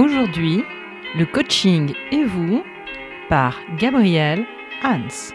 [0.00, 0.64] Aujourd'hui,
[1.14, 2.64] le coaching et vous
[3.28, 4.46] par Gabriel
[4.82, 5.34] Hans.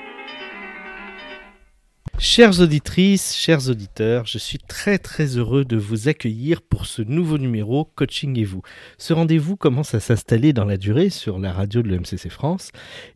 [2.18, 7.38] Chères auditrices, chers auditeurs, je suis très très heureux de vous accueillir pour ce nouveau
[7.38, 8.62] numéro Coaching et vous.
[8.98, 12.72] Ce rendez-vous commence à s'installer dans la durée sur la radio de l'EMCC France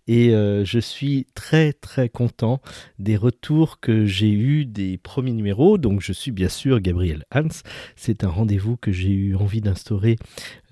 [0.08, 2.62] et euh, je suis très très content
[3.00, 5.78] des retours que j'ai eus des premiers numéros.
[5.78, 7.48] Donc je suis bien sûr Gabriel Hans.
[7.96, 10.18] C'est un rendez-vous que j'ai eu envie d'instaurer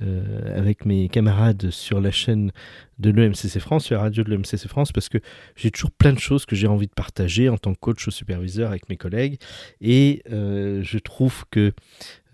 [0.02, 2.52] euh, avec mes camarades sur la chaîne
[3.00, 5.20] de l'EMCC France, sur la radio de l'EMCC France, parce que
[5.55, 8.12] j'ai toujours plein de choses que j'ai envie de partager en tant que coach ou
[8.17, 9.38] superviseur avec mes collègues.
[9.81, 11.73] Et euh, je trouve que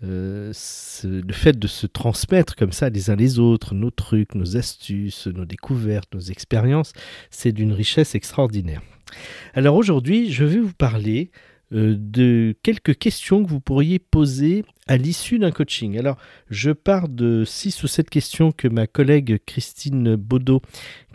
[0.02, 0.52] euh,
[1.04, 5.26] le fait de se transmettre comme ça les uns les autres, nos trucs, nos astuces,
[5.26, 6.92] nos découvertes, nos expériences,
[7.30, 8.82] c'est d'une richesse extraordinaire.
[9.54, 11.30] Alors aujourd'hui, je vais vous parler
[11.70, 15.98] de quelques questions que vous pourriez poser à l'issue d'un coaching.
[15.98, 16.16] Alors,
[16.50, 20.60] je pars de six ou sept questions que ma collègue Christine Baudot,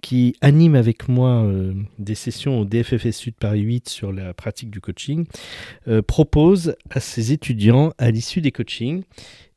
[0.01, 4.71] qui anime avec moi euh, des sessions au DFFSU de Paris 8 sur la pratique
[4.71, 5.25] du coaching,
[5.87, 9.03] euh, propose à ses étudiants à l'issue des coachings.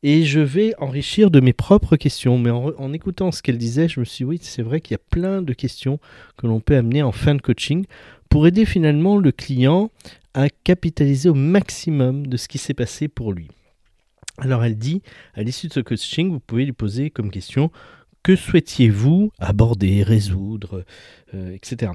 [0.02, 2.36] Et je vais enrichir de mes propres questions.
[2.36, 4.94] Mais en, en écoutant ce qu'elle disait, je me suis dit, oui, c'est vrai qu'il
[4.94, 6.00] y a plein de questions
[6.36, 7.86] que l'on peut amener en fin de coaching
[8.28, 9.90] pour aider finalement le client
[10.34, 13.48] à capitaliser au maximum de ce qui s'est passé pour lui.
[14.38, 15.02] Alors elle dit,
[15.34, 17.70] à l'issue de ce coaching, vous pouvez lui poser comme question,
[18.22, 20.84] que souhaitiez-vous aborder, résoudre,
[21.34, 21.92] euh, etc.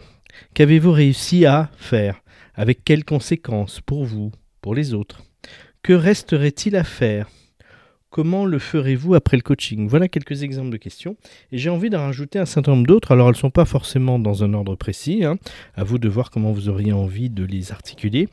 [0.53, 2.21] Qu'avez-vous réussi à faire?
[2.53, 5.23] Avec quelles conséquences pour vous, pour les autres?
[5.83, 7.30] Que resterait-il à faire?
[8.09, 9.88] Comment le ferez-vous après le coaching?
[9.88, 11.17] Voilà quelques exemples de questions.
[11.52, 13.11] Et j'ai envie d'en rajouter un certain nombre d'autres.
[13.11, 15.25] Alors, elles ne sont pas forcément dans un ordre précis.
[15.25, 15.38] Hein.
[15.75, 18.30] À vous de voir comment vous auriez envie de les articuler.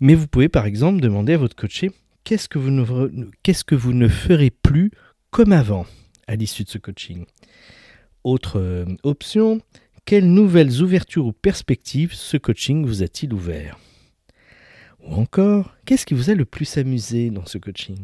[0.00, 1.90] Mais vous pouvez, par exemple, demander à votre coaché
[2.24, 4.90] qu'est-ce que vous ne, ferez plus
[5.30, 5.86] comme avant
[6.26, 7.24] à l'issue de ce coaching?
[8.22, 9.60] Autre euh, option,
[10.04, 13.78] quelles nouvelles ouvertures ou perspectives ce coaching vous a-t-il ouvert?
[15.06, 17.98] Ou encore, qu'est-ce qui vous a le plus amusé dans ce coaching?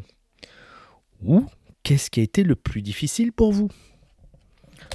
[1.24, 1.46] Ou
[1.82, 3.68] qu'est-ce qui a été le plus difficile pour vous?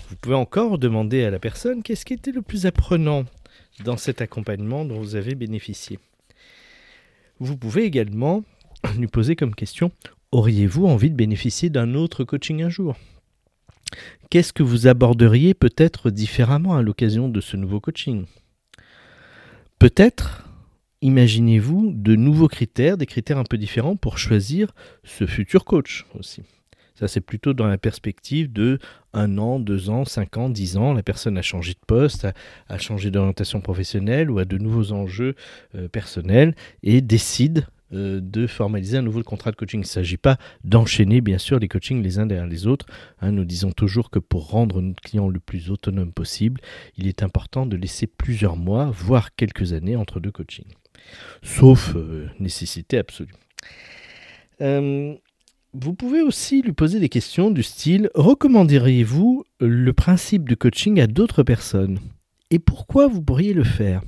[0.09, 3.25] Vous pouvez encore demander à la personne qu'est-ce qui a été le plus apprenant
[3.83, 5.99] dans cet accompagnement dont vous avez bénéficié.
[7.39, 8.43] Vous pouvez également
[8.97, 9.91] lui poser comme question
[10.31, 12.95] auriez-vous envie de bénéficier d'un autre coaching un jour?
[14.29, 18.25] Qu'est-ce que vous aborderiez peut-être différemment à l'occasion de ce nouveau coaching?
[19.79, 20.44] Peut-être
[21.05, 24.73] imaginez-vous de nouveaux critères, des critères un peu différents pour choisir
[25.03, 26.41] ce futur coach aussi.
[26.95, 28.79] Ça, c'est plutôt dans la perspective de
[29.13, 30.93] un an, deux ans, cinq ans, dix ans.
[30.93, 32.25] La personne a changé de poste,
[32.69, 35.35] a, changé d'orientation professionnelle ou a de nouveaux enjeux
[35.75, 39.81] euh, personnels et décide euh, de formaliser un nouveau contrat de coaching.
[39.81, 42.85] Il ne s'agit pas d'enchaîner, bien sûr, les coachings les uns derrière les autres.
[43.19, 43.33] Hein.
[43.33, 46.61] nous disons toujours que pour rendre notre client le plus autonome possible,
[46.97, 50.73] il est important de laisser plusieurs mois, voire quelques années entre deux coachings
[51.43, 53.33] sauf euh, nécessité absolue.
[54.61, 55.15] Euh,
[55.73, 61.07] vous pouvez aussi lui poser des questions du style recommanderiez-vous le principe du coaching à
[61.07, 61.99] d'autres personnes?
[62.51, 64.01] Et pourquoi vous pourriez le faire?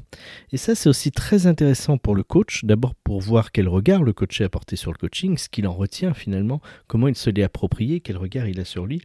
[0.51, 2.63] Et ça, c'est aussi très intéressant pour le coach.
[2.63, 5.73] D'abord, pour voir quel regard le coach a porté sur le coaching, ce qu'il en
[5.73, 9.01] retient finalement, comment il se l'est approprié, quel regard il a sur lui.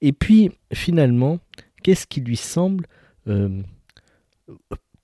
[0.00, 1.38] Et puis, finalement,
[1.82, 2.86] qu'est-ce qui lui semble
[3.28, 3.62] euh,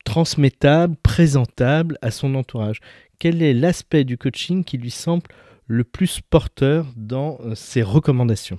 [0.08, 2.80] transmettable, présentable à son entourage
[3.18, 5.24] Quel est l'aspect du coaching qui lui semble
[5.66, 8.58] le plus porteur dans euh, ses recommandations?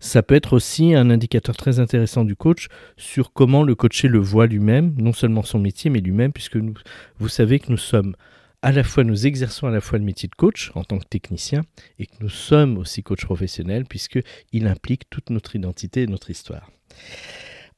[0.00, 2.66] Ça peut être aussi un indicateur très intéressant du coach
[2.96, 6.74] sur comment le coaché le voit lui-même, non seulement son métier, mais lui-même, puisque nous,
[7.18, 8.16] vous savez que nous sommes
[8.62, 11.06] à la fois, nous exerçons à la fois le métier de coach en tant que
[11.06, 11.60] technicien,
[12.00, 16.72] et que nous sommes aussi coach professionnel, puisqu'il implique toute notre identité et notre histoire.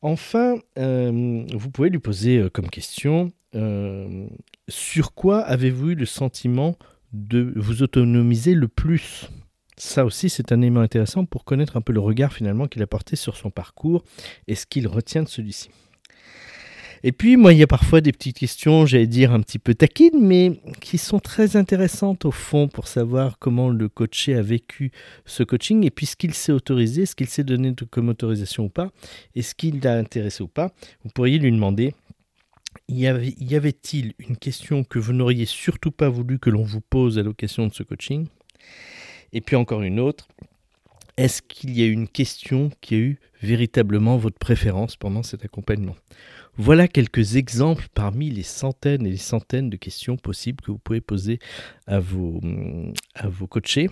[0.00, 4.28] Enfin, euh, vous pouvez lui poser euh, comme question euh,
[4.69, 6.76] sur quoi avez-vous eu le sentiment
[7.12, 9.28] de vous autonomiser le plus?
[9.76, 12.86] Ça aussi, c'est un élément intéressant pour connaître un peu le regard finalement qu'il a
[12.86, 14.04] porté sur son parcours
[14.47, 15.71] et ce qu'il retient de celui-ci.
[17.03, 19.74] Et puis, moi, il y a parfois des petites questions, j'allais dire un petit peu
[19.74, 24.91] taquines, mais qui sont très intéressantes au fond pour savoir comment le coaché a vécu
[25.24, 28.68] ce coaching et puis ce qu'il s'est autorisé, ce qu'il s'est donné comme autorisation ou
[28.68, 28.91] pas,
[29.34, 30.72] et ce qui l'a intéressé ou pas.
[31.04, 31.95] Vous pourriez lui demander
[32.89, 37.22] y avait-il une question que vous n'auriez surtout pas voulu que l'on vous pose à
[37.22, 38.28] l'occasion de ce coaching?
[39.33, 40.28] Et puis encore une autre,
[41.18, 45.97] est-ce qu'il y a une question qui a eu véritablement votre préférence pendant cet accompagnement?
[46.56, 51.00] Voilà quelques exemples parmi les centaines et les centaines de questions possibles que vous pouvez
[51.00, 51.41] poser
[51.88, 52.41] à vos,
[53.15, 53.91] à coachés.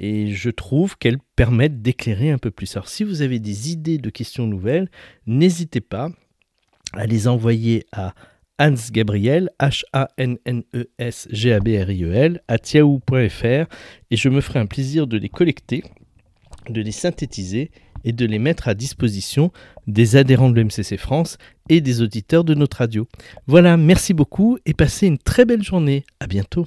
[0.00, 2.76] Et je trouve qu'elles permettent d'éclairer un peu plus.
[2.76, 4.90] Alors si vous avez des idées de questions nouvelles,
[5.26, 6.10] n'hésitez pas
[6.92, 8.14] à les envoyer à
[8.58, 13.66] Hans Gabriel, H-A-N-N-E-S-G-A-B-R-I-E-L, à tiaou.fr
[14.10, 15.84] et je me ferai un plaisir de les collecter,
[16.70, 17.70] de les synthétiser
[18.04, 19.52] et de les mettre à disposition
[19.86, 21.38] des adhérents de l'MCC France
[21.68, 23.06] et des auditeurs de notre radio.
[23.46, 26.04] Voilà, merci beaucoup et passez une très belle journée.
[26.20, 26.66] À bientôt.